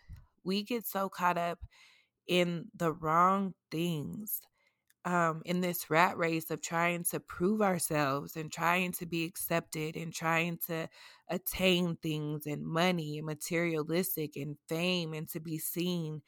We 0.43 0.63
get 0.63 0.87
so 0.87 1.09
caught 1.09 1.37
up 1.37 1.59
in 2.27 2.65
the 2.75 2.91
wrong 2.93 3.53
things 3.71 4.41
um, 5.05 5.43
in 5.45 5.61
this 5.61 5.89
rat 5.91 6.17
race 6.17 6.49
of 6.49 6.61
trying 6.61 7.03
to 7.05 7.19
prove 7.19 7.61
ourselves 7.61 8.35
and 8.35 8.51
trying 8.51 8.91
to 8.93 9.05
be 9.05 9.23
accepted 9.23 9.95
and 9.95 10.11
trying 10.11 10.57
to 10.67 10.89
attain 11.29 11.95
things 12.01 12.47
and 12.47 12.65
money 12.65 13.19
and 13.19 13.27
materialistic 13.27 14.35
and 14.35 14.57
fame 14.67 15.13
and 15.13 15.29
to 15.29 15.39
be 15.39 15.59
seen. 15.59 16.21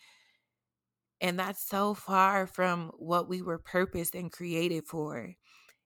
And 1.20 1.40
that's 1.40 1.68
so 1.68 1.96
far 1.96 2.46
from 2.46 2.92
what 2.98 3.28
we 3.28 3.42
were 3.42 3.58
purposed 3.58 4.14
and 4.14 4.32
created 4.32 4.86
for. 4.86 5.34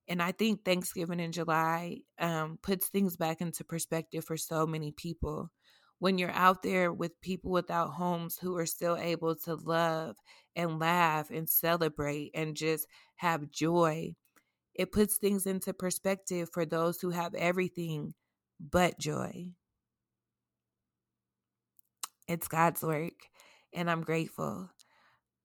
And 0.10 0.21
I 0.21 0.33
think 0.33 0.65
Thanksgiving 0.65 1.21
in 1.21 1.31
July 1.31 2.00
um, 2.19 2.60
puts 2.62 2.89
things 2.89 3.15
back 3.15 3.39
into 3.39 3.63
perspective 3.63 4.25
for 4.25 4.36
so 4.36 4.67
many 4.67 4.91
people 4.91 5.50
when 6.01 6.17
you're 6.17 6.31
out 6.31 6.63
there 6.63 6.91
with 6.91 7.22
people 7.22 7.51
without 7.51 7.91
homes 7.91 8.36
who 8.41 8.58
are 8.58 8.65
still 8.65 8.98
able 8.98 9.36
to 9.36 9.53
love 9.53 10.15
and 10.55 10.79
laugh 10.79 11.29
and 11.29 11.48
celebrate 11.48 12.31
and 12.34 12.58
just 12.58 12.88
have 13.17 13.51
joy, 13.51 14.15
it 14.74 14.91
puts 14.91 15.17
things 15.17 15.46
into 15.46 15.75
perspective 15.75 16.50
for 16.51 16.65
those 16.65 17.00
who 17.00 17.12
have 17.12 17.36
everything 17.36 18.15
but 18.60 18.98
joy. 18.98 19.51
It's 22.27 22.48
God's 22.48 22.81
work, 22.81 23.27
and 23.72 23.88
I'm 23.88 24.01
grateful. 24.01 24.72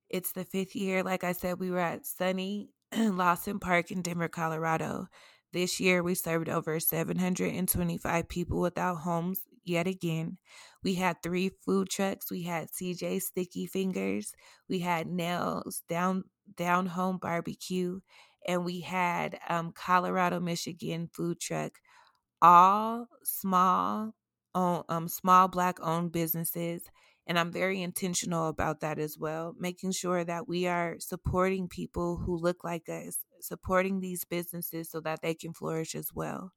It's 0.09 0.33
the 0.33 0.47
fifth 0.47 0.75
year. 0.75 1.03
Like 1.03 1.23
I 1.23 1.33
said, 1.33 1.61
we 1.61 1.71
were 1.71 1.81
at 1.81 2.07
Sonny 2.07 2.71
Lawson 2.97 3.59
Park 3.59 3.91
in 3.91 4.01
Denver, 4.01 4.29
Colorado. 4.29 5.09
This 5.53 5.81
year, 5.81 6.03
we 6.03 6.15
served 6.15 6.49
over 6.49 6.81
725 6.81 8.27
people 8.31 8.63
without 8.63 8.97
homes 8.97 9.43
yet 9.67 9.87
again. 9.87 10.39
We 10.83 10.95
had 10.95 11.23
three 11.23 11.51
food 11.65 11.89
trucks. 11.91 12.31
We 12.31 12.43
had 12.43 12.71
CJ 12.73 13.19
Sticky 13.19 13.67
Fingers. 13.67 14.33
We 14.69 14.81
had 14.81 15.07
Nails 15.07 15.83
Down 15.89 16.25
Down 16.57 16.87
Home 16.87 17.19
Barbecue, 17.19 18.01
and 18.47 18.65
we 18.65 18.81
had 18.81 19.39
um, 19.49 19.73
Colorado 19.73 20.41
Michigan 20.41 21.09
food 21.13 21.41
truck. 21.41 21.73
All 22.43 23.09
small, 23.25 24.15
um, 24.55 25.09
small 25.09 25.49
black 25.49 25.79
owned 25.81 26.13
businesses, 26.13 26.85
and 27.27 27.39
I'm 27.39 27.51
very 27.51 27.83
intentional 27.83 28.49
about 28.49 28.81
that 28.81 28.99
as 28.99 29.17
well, 29.19 29.55
making 29.59 29.93
sure 29.93 30.23
that 30.25 30.47
we 30.49 30.67
are 30.67 30.97
supporting 30.99 31.69
people 31.69 32.19
who 32.19 32.37
look 32.37 32.63
like 32.63 32.89
us, 32.89 33.19
supporting 33.41 34.01
these 34.01 34.25
businesses 34.25 34.91
so 34.91 35.01
that 35.01 35.23
they 35.23 35.35
can 35.35 35.53
flourish 35.55 35.95
as 35.95 36.11
well. 36.15 36.53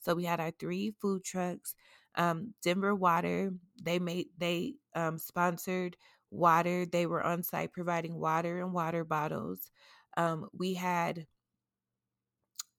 So 0.00 0.14
we 0.14 0.24
had 0.24 0.40
our 0.40 0.52
three 0.52 0.94
food 1.00 1.24
trucks 1.24 1.74
um, 2.16 2.54
Denver 2.62 2.94
Water. 2.94 3.52
They 3.82 3.98
made 3.98 4.26
they 4.38 4.74
um, 4.94 5.18
sponsored 5.18 5.96
water. 6.30 6.86
They 6.86 7.06
were 7.06 7.22
on 7.22 7.42
site 7.42 7.72
providing 7.72 8.18
water 8.18 8.60
and 8.60 8.72
water 8.72 9.04
bottles. 9.04 9.70
Um, 10.16 10.48
we 10.52 10.74
had 10.74 11.26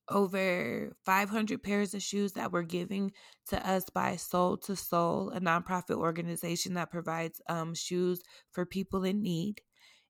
over 0.10 0.96
500 1.04 1.64
pairs 1.64 1.94
of 1.94 2.04
shoes 2.04 2.34
that 2.34 2.52
were 2.52 2.64
given 2.64 3.12
to 3.50 3.68
us 3.68 3.86
by 3.94 4.16
Soul 4.18 4.58
to 4.58 4.76
Soul, 4.76 5.32
a 5.32 5.40
nonprofit 5.40 5.96
organization 5.96 6.76
that 6.76 6.92
provides 6.92 7.42
um, 7.50 7.74
shoes 7.74 8.22
for 8.52 8.66
people 8.66 9.04
in 9.04 9.22
need. 9.22 9.62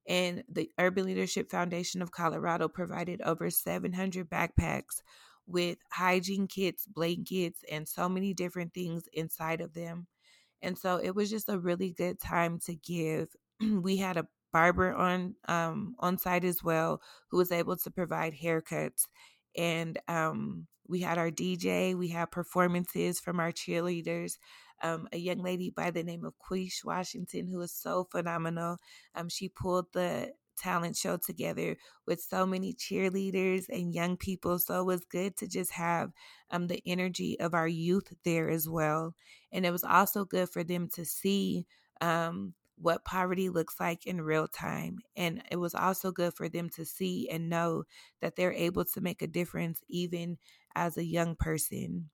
And 0.08 0.44
the 0.52 0.70
Urban 0.78 1.06
Leadership 1.06 1.50
Foundation 1.50 2.02
of 2.02 2.12
Colorado 2.12 2.68
provided 2.68 3.22
over 3.22 3.50
700 3.50 4.30
backpacks 4.30 5.02
with 5.48 5.78
hygiene 5.92 6.48
kits, 6.48 6.86
blankets, 6.88 7.64
and 7.72 7.88
so 7.88 8.10
many 8.10 8.34
different 8.34 8.74
things 8.74 9.04
inside 9.14 9.62
of 9.62 9.74
them. 9.74 10.08
And 10.62 10.78
so 10.78 10.98
it 10.98 11.16
was 11.16 11.30
just 11.30 11.50
a 11.50 11.60
really 11.60 11.92
good 11.92 12.20
time 12.20 12.60
to 12.66 12.76
give. 12.76 13.30
we 13.60 13.98
had 13.98 14.18
a 14.18 14.28
barber 14.52 14.94
on 14.94 15.36
um, 15.48 15.96
on 16.00 16.18
site 16.18 16.46
as 16.46 16.64
well 16.64 17.02
who 17.30 17.38
was 17.38 17.52
able 17.52 17.76
to 17.76 17.92
provide 17.92 18.34
haircuts 18.34 19.04
and 19.58 20.00
um, 20.08 20.66
we 20.88 21.02
had 21.02 21.18
our 21.18 21.30
dj 21.30 21.94
we 21.94 22.08
had 22.08 22.32
performances 22.32 23.20
from 23.20 23.42
our 23.42 23.52
cheerleaders 23.52 24.38
um, 24.82 25.08
a 25.12 25.18
young 25.18 25.42
lady 25.42 25.70
by 25.70 25.92
the 25.92 26.04
name 26.04 26.26
of 26.26 26.38
Quish 26.38 26.84
Washington, 26.84 27.48
who 27.48 27.58
was 27.58 27.72
so 27.72 28.08
phenomenal. 28.12 28.78
Um, 29.16 29.30
she 29.30 29.50
pulled 29.50 29.88
the 29.94 30.34
talent 30.56 30.96
show 30.96 31.18
together 31.18 31.78
with 32.06 32.22
so 32.22 32.46
many 32.46 32.74
cheerleaders 32.74 33.66
and 33.70 33.94
young 33.94 34.18
people. 34.18 34.60
So 34.60 34.82
it 34.82 34.86
was 34.86 35.06
good 35.06 35.38
to 35.38 35.48
just 35.48 35.72
have 35.72 36.12
um, 36.52 36.68
the 36.68 36.82
energy 36.86 37.40
of 37.40 37.54
our 37.54 37.68
youth 37.68 38.14
there 38.24 38.50
as 38.50 38.68
well. 38.70 39.16
And 39.52 39.66
it 39.66 39.72
was 39.72 39.84
also 39.84 40.26
good 40.26 40.50
for 40.50 40.64
them 40.64 40.90
to 40.96 41.06
see 41.06 41.66
um, 42.02 42.54
what 42.78 43.06
poverty 43.06 43.50
looks 43.50 43.80
like 43.80 44.06
in 44.06 44.22
real 44.22 44.48
time. 44.48 45.00
And 45.16 45.44
it 45.50 45.58
was 45.58 45.76
also 45.76 46.12
good 46.12 46.34
for 46.34 46.50
them 46.50 46.70
to 46.72 46.86
see 46.86 47.30
and 47.30 47.50
know 47.50 47.84
that 48.22 48.36
they're 48.36 48.54
able 48.54 48.86
to 48.86 49.02
make 49.02 49.22
a 49.22 49.28
difference 49.28 49.82
even 49.88 50.38
as 50.76 50.98
a 50.98 51.06
young 51.06 51.36
person. 51.36 52.10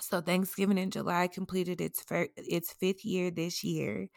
So 0.00 0.20
Thanksgiving 0.20 0.78
in 0.78 0.90
July 0.90 1.26
completed 1.26 1.80
its 1.80 2.02
fir- 2.02 2.28
its 2.36 2.72
fifth 2.72 3.04
year 3.04 3.30
this 3.30 3.64
year, 3.64 4.08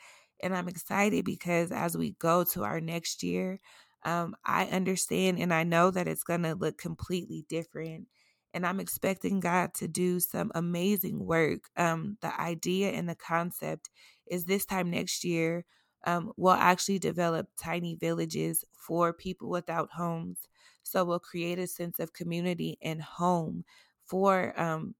and 0.43 0.55
I'm 0.55 0.67
excited 0.67 1.25
because 1.25 1.71
as 1.71 1.97
we 1.97 2.11
go 2.19 2.43
to 2.45 2.63
our 2.63 2.81
next 2.81 3.23
year, 3.23 3.59
um, 4.03 4.35
I 4.45 4.65
understand 4.65 5.39
and 5.39 5.53
I 5.53 5.63
know 5.63 5.91
that 5.91 6.07
it's 6.07 6.23
going 6.23 6.43
to 6.43 6.55
look 6.55 6.77
completely 6.77 7.45
different. 7.49 8.07
And 8.53 8.65
I'm 8.65 8.79
expecting 8.79 9.39
God 9.39 9.73
to 9.75 9.87
do 9.87 10.19
some 10.19 10.51
amazing 10.55 11.25
work. 11.25 11.69
Um, 11.77 12.17
the 12.21 12.39
idea 12.39 12.89
and 12.91 13.07
the 13.07 13.15
concept 13.15 13.89
is 14.27 14.45
this 14.45 14.65
time 14.65 14.89
next 14.91 15.23
year, 15.23 15.65
um, 16.05 16.31
we'll 16.35 16.53
actually 16.53 16.99
develop 16.99 17.47
tiny 17.57 17.95
villages 17.95 18.65
for 18.73 19.13
people 19.13 19.49
without 19.49 19.89
homes. 19.91 20.39
So 20.83 21.05
we'll 21.05 21.19
create 21.19 21.59
a 21.59 21.67
sense 21.67 21.99
of 21.99 22.13
community 22.13 22.77
and 22.81 23.01
home 23.01 23.63
for 24.05 24.59
um, 24.59 24.95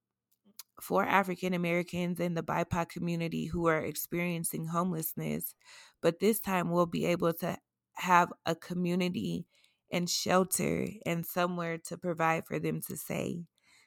for 0.82 1.06
African 1.06 1.54
Americans 1.54 2.20
in 2.20 2.34
the 2.34 2.44
BIPOC 2.44 2.90
community 2.90 3.46
who 3.46 3.68
are 3.68 3.80
experiencing 3.80 4.68
homelessness. 4.68 5.56
But 6.02 6.20
this 6.20 6.40
time 6.40 6.72
we'll 6.72 6.88
be 6.88 7.06
able 7.06 7.34
to 7.36 7.58
have 7.94 8.34
a 8.46 8.56
community 8.56 9.46
and 9.92 10.10
shelter 10.10 10.88
and 11.06 11.26
somewhere 11.26 11.78
to 11.78 11.98
provide 11.98 12.46
for 12.48 12.60
them 12.60 12.82
to 12.88 12.98
stay. 12.98 13.44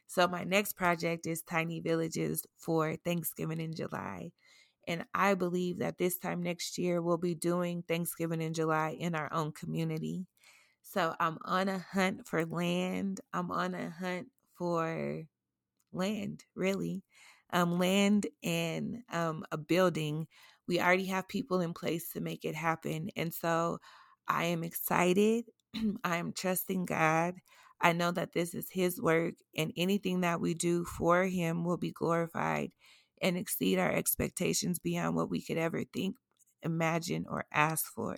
So, 0.06 0.28
my 0.28 0.44
next 0.44 0.74
project 0.74 1.26
is 1.26 1.42
Tiny 1.42 1.80
Villages 1.80 2.44
for 2.58 2.94
Thanksgiving 2.96 3.60
in 3.60 3.74
July. 3.74 4.32
And 4.86 5.06
I 5.14 5.34
believe 5.34 5.78
that 5.78 5.96
this 5.98 6.18
time 6.18 6.42
next 6.42 6.76
year, 6.76 7.00
we'll 7.00 7.16
be 7.16 7.34
doing 7.34 7.82
Thanksgiving 7.88 8.42
in 8.42 8.52
July 8.52 8.96
in 9.00 9.14
our 9.14 9.32
own 9.32 9.52
community. 9.52 10.26
So, 10.82 11.14
I'm 11.18 11.38
on 11.44 11.68
a 11.68 11.78
hunt 11.78 12.26
for 12.28 12.44
land. 12.44 13.20
I'm 13.32 13.50
on 13.50 13.74
a 13.74 13.90
hunt 13.90 14.28
for 14.56 15.24
land, 15.94 16.44
really. 16.54 17.02
Um, 17.52 17.78
land 17.78 18.26
and 18.42 19.02
um, 19.12 19.44
a 19.52 19.58
building. 19.58 20.26
We 20.66 20.80
already 20.80 21.06
have 21.06 21.28
people 21.28 21.60
in 21.60 21.72
place 21.74 22.10
to 22.12 22.20
make 22.20 22.44
it 22.44 22.54
happen. 22.54 23.10
And 23.16 23.32
so 23.32 23.78
I 24.26 24.44
am 24.44 24.64
excited. 24.64 25.44
I 26.04 26.16
am 26.16 26.32
trusting 26.32 26.86
God. 26.86 27.34
I 27.80 27.92
know 27.92 28.10
that 28.12 28.32
this 28.32 28.54
is 28.54 28.68
His 28.70 29.00
work, 29.00 29.34
and 29.56 29.72
anything 29.76 30.22
that 30.22 30.40
we 30.40 30.54
do 30.54 30.84
for 30.84 31.24
Him 31.24 31.64
will 31.64 31.76
be 31.76 31.92
glorified 31.92 32.70
and 33.20 33.36
exceed 33.36 33.78
our 33.78 33.92
expectations 33.92 34.78
beyond 34.78 35.16
what 35.16 35.30
we 35.30 35.42
could 35.42 35.58
ever 35.58 35.84
think, 35.92 36.16
imagine, 36.62 37.26
or 37.28 37.44
ask 37.52 37.84
for. 37.92 38.16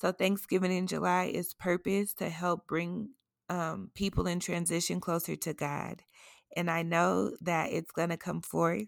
So, 0.00 0.12
Thanksgiving 0.12 0.72
in 0.72 0.86
July 0.86 1.26
is 1.26 1.54
purpose 1.54 2.14
to 2.14 2.28
help 2.30 2.66
bring 2.66 3.10
um, 3.48 3.90
people 3.94 4.26
in 4.26 4.40
transition 4.40 5.00
closer 5.00 5.36
to 5.36 5.52
God 5.52 6.02
and 6.56 6.70
I 6.70 6.82
know 6.82 7.32
that 7.42 7.72
it's 7.72 7.92
going 7.92 8.10
to 8.10 8.16
come 8.16 8.42
forth. 8.42 8.86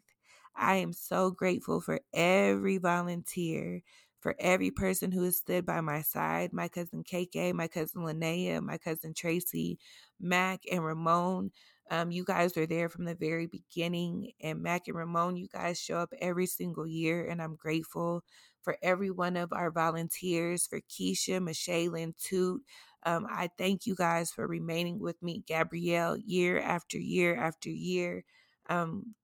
I 0.57 0.77
am 0.77 0.93
so 0.93 1.31
grateful 1.31 1.81
for 1.81 2.01
every 2.13 2.79
volunteer, 2.79 3.83
for 4.21 4.35
every 4.39 4.71
person 4.71 5.11
who 5.13 5.25
has 5.25 5.39
stood 5.39 5.67
by 5.67 5.81
my 5.81 6.03
side 6.03 6.53
my 6.53 6.69
cousin 6.69 7.03
KK, 7.05 7.53
my 7.53 7.69
cousin 7.69 8.03
Linnea, 8.03 8.63
my 8.63 8.79
cousin 8.79 9.15
Tracy, 9.15 9.79
Mac, 10.21 10.61
and 10.71 10.85
Ramon. 10.85 11.51
Um, 11.91 12.11
you 12.11 12.25
guys 12.25 12.57
were 12.57 12.67
there 12.67 12.89
from 12.89 13.05
the 13.05 13.15
very 13.15 13.47
beginning, 13.47 14.33
and 14.41 14.63
Mac 14.63 14.89
and 14.89 14.97
Ramon, 14.97 15.37
you 15.37 15.49
guys 15.53 15.79
show 15.81 15.99
up 15.99 16.13
every 16.21 16.47
single 16.47 16.87
year, 16.87 17.27
and 17.29 17.43
I'm 17.43 17.57
grateful 17.57 18.23
for 18.63 18.77
every 18.83 19.11
one 19.11 19.37
of 19.37 19.53
our 19.53 19.71
volunteers, 19.71 20.67
for 20.67 20.81
Keisha, 20.83 21.43
Michelle, 21.43 21.95
and 21.97 22.15
Toot, 22.17 22.63
um, 23.05 23.27
I 23.29 23.51
thank 23.59 23.87
you 23.87 23.95
guys 23.95 24.31
for 24.31 24.47
remaining 24.47 25.01
with 25.01 25.23
me, 25.23 25.43
Gabrielle, 25.47 26.17
year 26.17 26.61
after 26.61 26.99
year 26.99 27.37
after 27.37 27.71
year. 27.71 28.25
Um, 28.69 29.15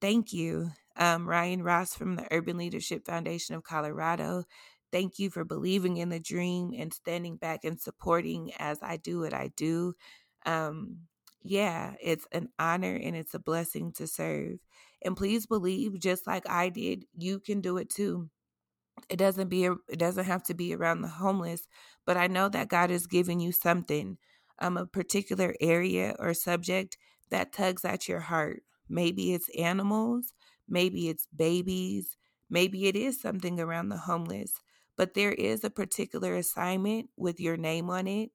thank 0.00 0.32
you, 0.32 0.70
um, 0.96 1.28
Ryan 1.28 1.62
Ross 1.62 1.94
from 1.94 2.16
the 2.16 2.26
Urban 2.30 2.58
Leadership 2.58 3.06
Foundation 3.06 3.54
of 3.54 3.64
Colorado. 3.64 4.44
Thank 4.92 5.18
you 5.18 5.30
for 5.30 5.44
believing 5.44 5.96
in 5.98 6.08
the 6.08 6.20
dream 6.20 6.72
and 6.76 6.92
standing 6.92 7.36
back 7.36 7.64
and 7.64 7.80
supporting 7.80 8.52
as 8.58 8.78
I 8.82 8.96
do 8.96 9.20
what 9.20 9.34
I 9.34 9.50
do. 9.56 9.94
Um, 10.46 10.98
yeah, 11.42 11.94
it's 12.02 12.26
an 12.32 12.48
honor 12.58 12.94
and 12.94 13.16
it's 13.16 13.34
a 13.34 13.38
blessing 13.38 13.92
to 13.92 14.06
serve. 14.06 14.58
And 15.02 15.16
please 15.16 15.46
believe, 15.46 15.98
just 16.00 16.26
like 16.26 16.48
I 16.48 16.68
did, 16.68 17.06
you 17.16 17.40
can 17.40 17.60
do 17.60 17.76
it 17.78 17.88
too 17.88 18.28
it 19.10 19.16
doesn't 19.16 19.48
be 19.48 19.64
it 19.64 19.98
doesn't 19.98 20.24
have 20.24 20.42
to 20.44 20.54
be 20.54 20.74
around 20.74 21.02
the 21.02 21.08
homeless 21.08 21.66
but 22.06 22.16
i 22.16 22.26
know 22.26 22.48
that 22.48 22.68
god 22.68 22.90
is 22.90 23.06
giving 23.06 23.40
you 23.40 23.52
something 23.52 24.16
um 24.60 24.76
a 24.76 24.86
particular 24.86 25.54
area 25.60 26.14
or 26.18 26.34
subject 26.34 26.96
that 27.30 27.52
tugs 27.52 27.84
at 27.84 28.08
your 28.08 28.20
heart. 28.20 28.62
Maybe 28.88 29.32
it's 29.34 29.48
animals 29.56 30.32
maybe 30.68 31.08
it's 31.08 31.26
babies 31.36 32.16
maybe 32.48 32.86
it 32.86 32.96
is 32.96 33.20
something 33.20 33.60
around 33.60 33.88
the 33.88 33.96
homeless 33.98 34.52
but 34.96 35.14
there 35.14 35.32
is 35.32 35.64
a 35.64 35.70
particular 35.70 36.36
assignment 36.36 37.08
with 37.16 37.40
your 37.40 37.56
name 37.56 37.88
on 37.90 38.06
it 38.06 38.30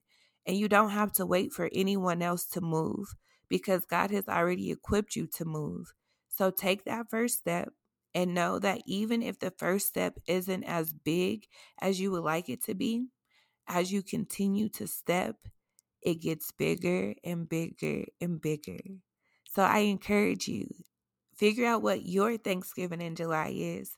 and 0.46 0.58
you 0.58 0.68
don't 0.70 0.92
have 0.92 1.12
to 1.14 1.26
wait 1.26 1.52
for 1.54 1.70
anyone 1.74 2.22
else 2.22 2.46
to 2.46 2.62
move 2.62 3.16
because 3.50 3.86
god 3.86 4.12
has 4.12 4.28
already 4.28 4.72
equipped 4.72 5.16
you 5.16 5.28
to 5.28 5.46
move. 5.46 5.94
So 6.30 6.52
take 6.52 6.84
that 6.86 7.10
first 7.10 7.38
step 7.40 7.74
and 8.16 8.36
know 8.36 8.60
that 8.60 8.82
even 8.88 9.24
if 9.24 9.40
the 9.40 9.52
first 9.52 9.88
step 9.88 10.20
isn't 10.28 10.66
as 10.66 10.94
big 10.94 11.48
as 11.82 12.02
you 12.02 12.12
would 12.12 12.24
like 12.24 12.50
it 12.50 12.64
to 12.66 12.76
be, 12.76 13.08
as 13.68 13.92
you 13.92 14.04
continue 14.04 14.70
to 14.70 14.88
step, 14.88 15.38
it 16.02 16.22
gets 16.22 16.52
bigger 16.52 17.16
and 17.24 17.50
bigger 17.50 18.06
and 18.22 18.42
bigger. 18.42 18.80
So 19.46 19.64
I 19.64 19.80
encourage 19.80 20.48
you, 20.48 20.68
figure 21.36 21.66
out 21.66 21.82
what 21.82 22.06
your 22.06 22.38
Thanksgiving 22.38 23.02
in 23.02 23.16
July 23.16 23.54
is 23.56 23.98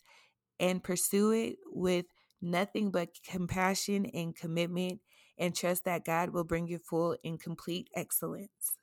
and 0.59 0.83
pursue 0.83 1.31
it 1.31 1.57
with 1.67 2.05
nothing 2.41 2.91
but 2.91 3.09
compassion 3.23 4.05
and 4.07 4.35
commitment 4.35 5.01
and 5.37 5.55
trust 5.55 5.85
that 5.85 6.05
God 6.05 6.31
will 6.31 6.43
bring 6.45 6.67
you 6.67 6.79
full 6.79 7.17
and 7.23 7.39
complete 7.39 7.89
excellence. 7.95 8.77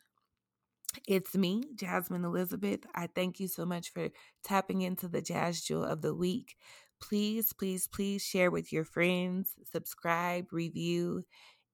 It's 1.07 1.37
me, 1.37 1.65
Jasmine 1.75 2.25
Elizabeth. 2.25 2.81
I 2.95 3.09
thank 3.15 3.39
you 3.39 3.47
so 3.47 3.67
much 3.67 3.93
for 3.93 4.09
tapping 4.43 4.81
into 4.81 5.07
the 5.07 5.21
Jazz 5.21 5.61
Jewel 5.61 5.85
of 5.85 6.01
the 6.01 6.15
Week. 6.15 6.57
Please, 7.01 7.53
please, 7.53 7.87
please 7.87 8.23
share 8.23 8.51
with 8.51 8.73
your 8.73 8.85
friends, 8.85 9.53
subscribe, 9.71 10.47
review, 10.51 11.25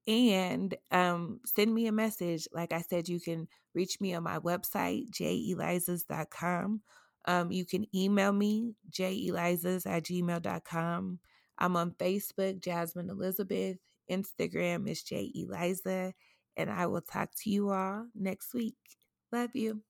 and 0.09 0.75
um, 0.91 1.41
send 1.47 1.73
me 1.73 1.87
a 1.87 1.93
message. 1.93 2.49
Like 2.53 2.73
I 2.73 2.81
said, 2.81 3.09
you 3.09 3.21
can 3.21 3.47
reach 3.73 4.01
me 4.01 4.15
on 4.15 4.25
my 4.25 4.41
website, 4.41 5.11
jelizas.com. 5.13 6.81
Um, 7.27 7.53
you 7.53 7.65
can 7.65 7.87
email 7.95 8.33
me, 8.33 8.75
jelizas 8.91 9.87
at 9.87 10.05
gmail.com. 10.05 11.19
I'm 11.59 11.77
on 11.77 11.93
Facebook, 11.93 12.61
Jasmine 12.61 13.11
Elizabeth. 13.11 13.77
Instagram 14.11 14.89
is 14.89 15.05
J 15.05 15.31
Eliza. 15.37 16.15
And 16.57 16.69
I 16.69 16.87
will 16.87 17.03
talk 17.03 17.31
to 17.43 17.51
you 17.51 17.71
all 17.71 18.07
next 18.15 18.55
week. 18.55 19.00
Love 19.33 19.57
you. 19.57 19.83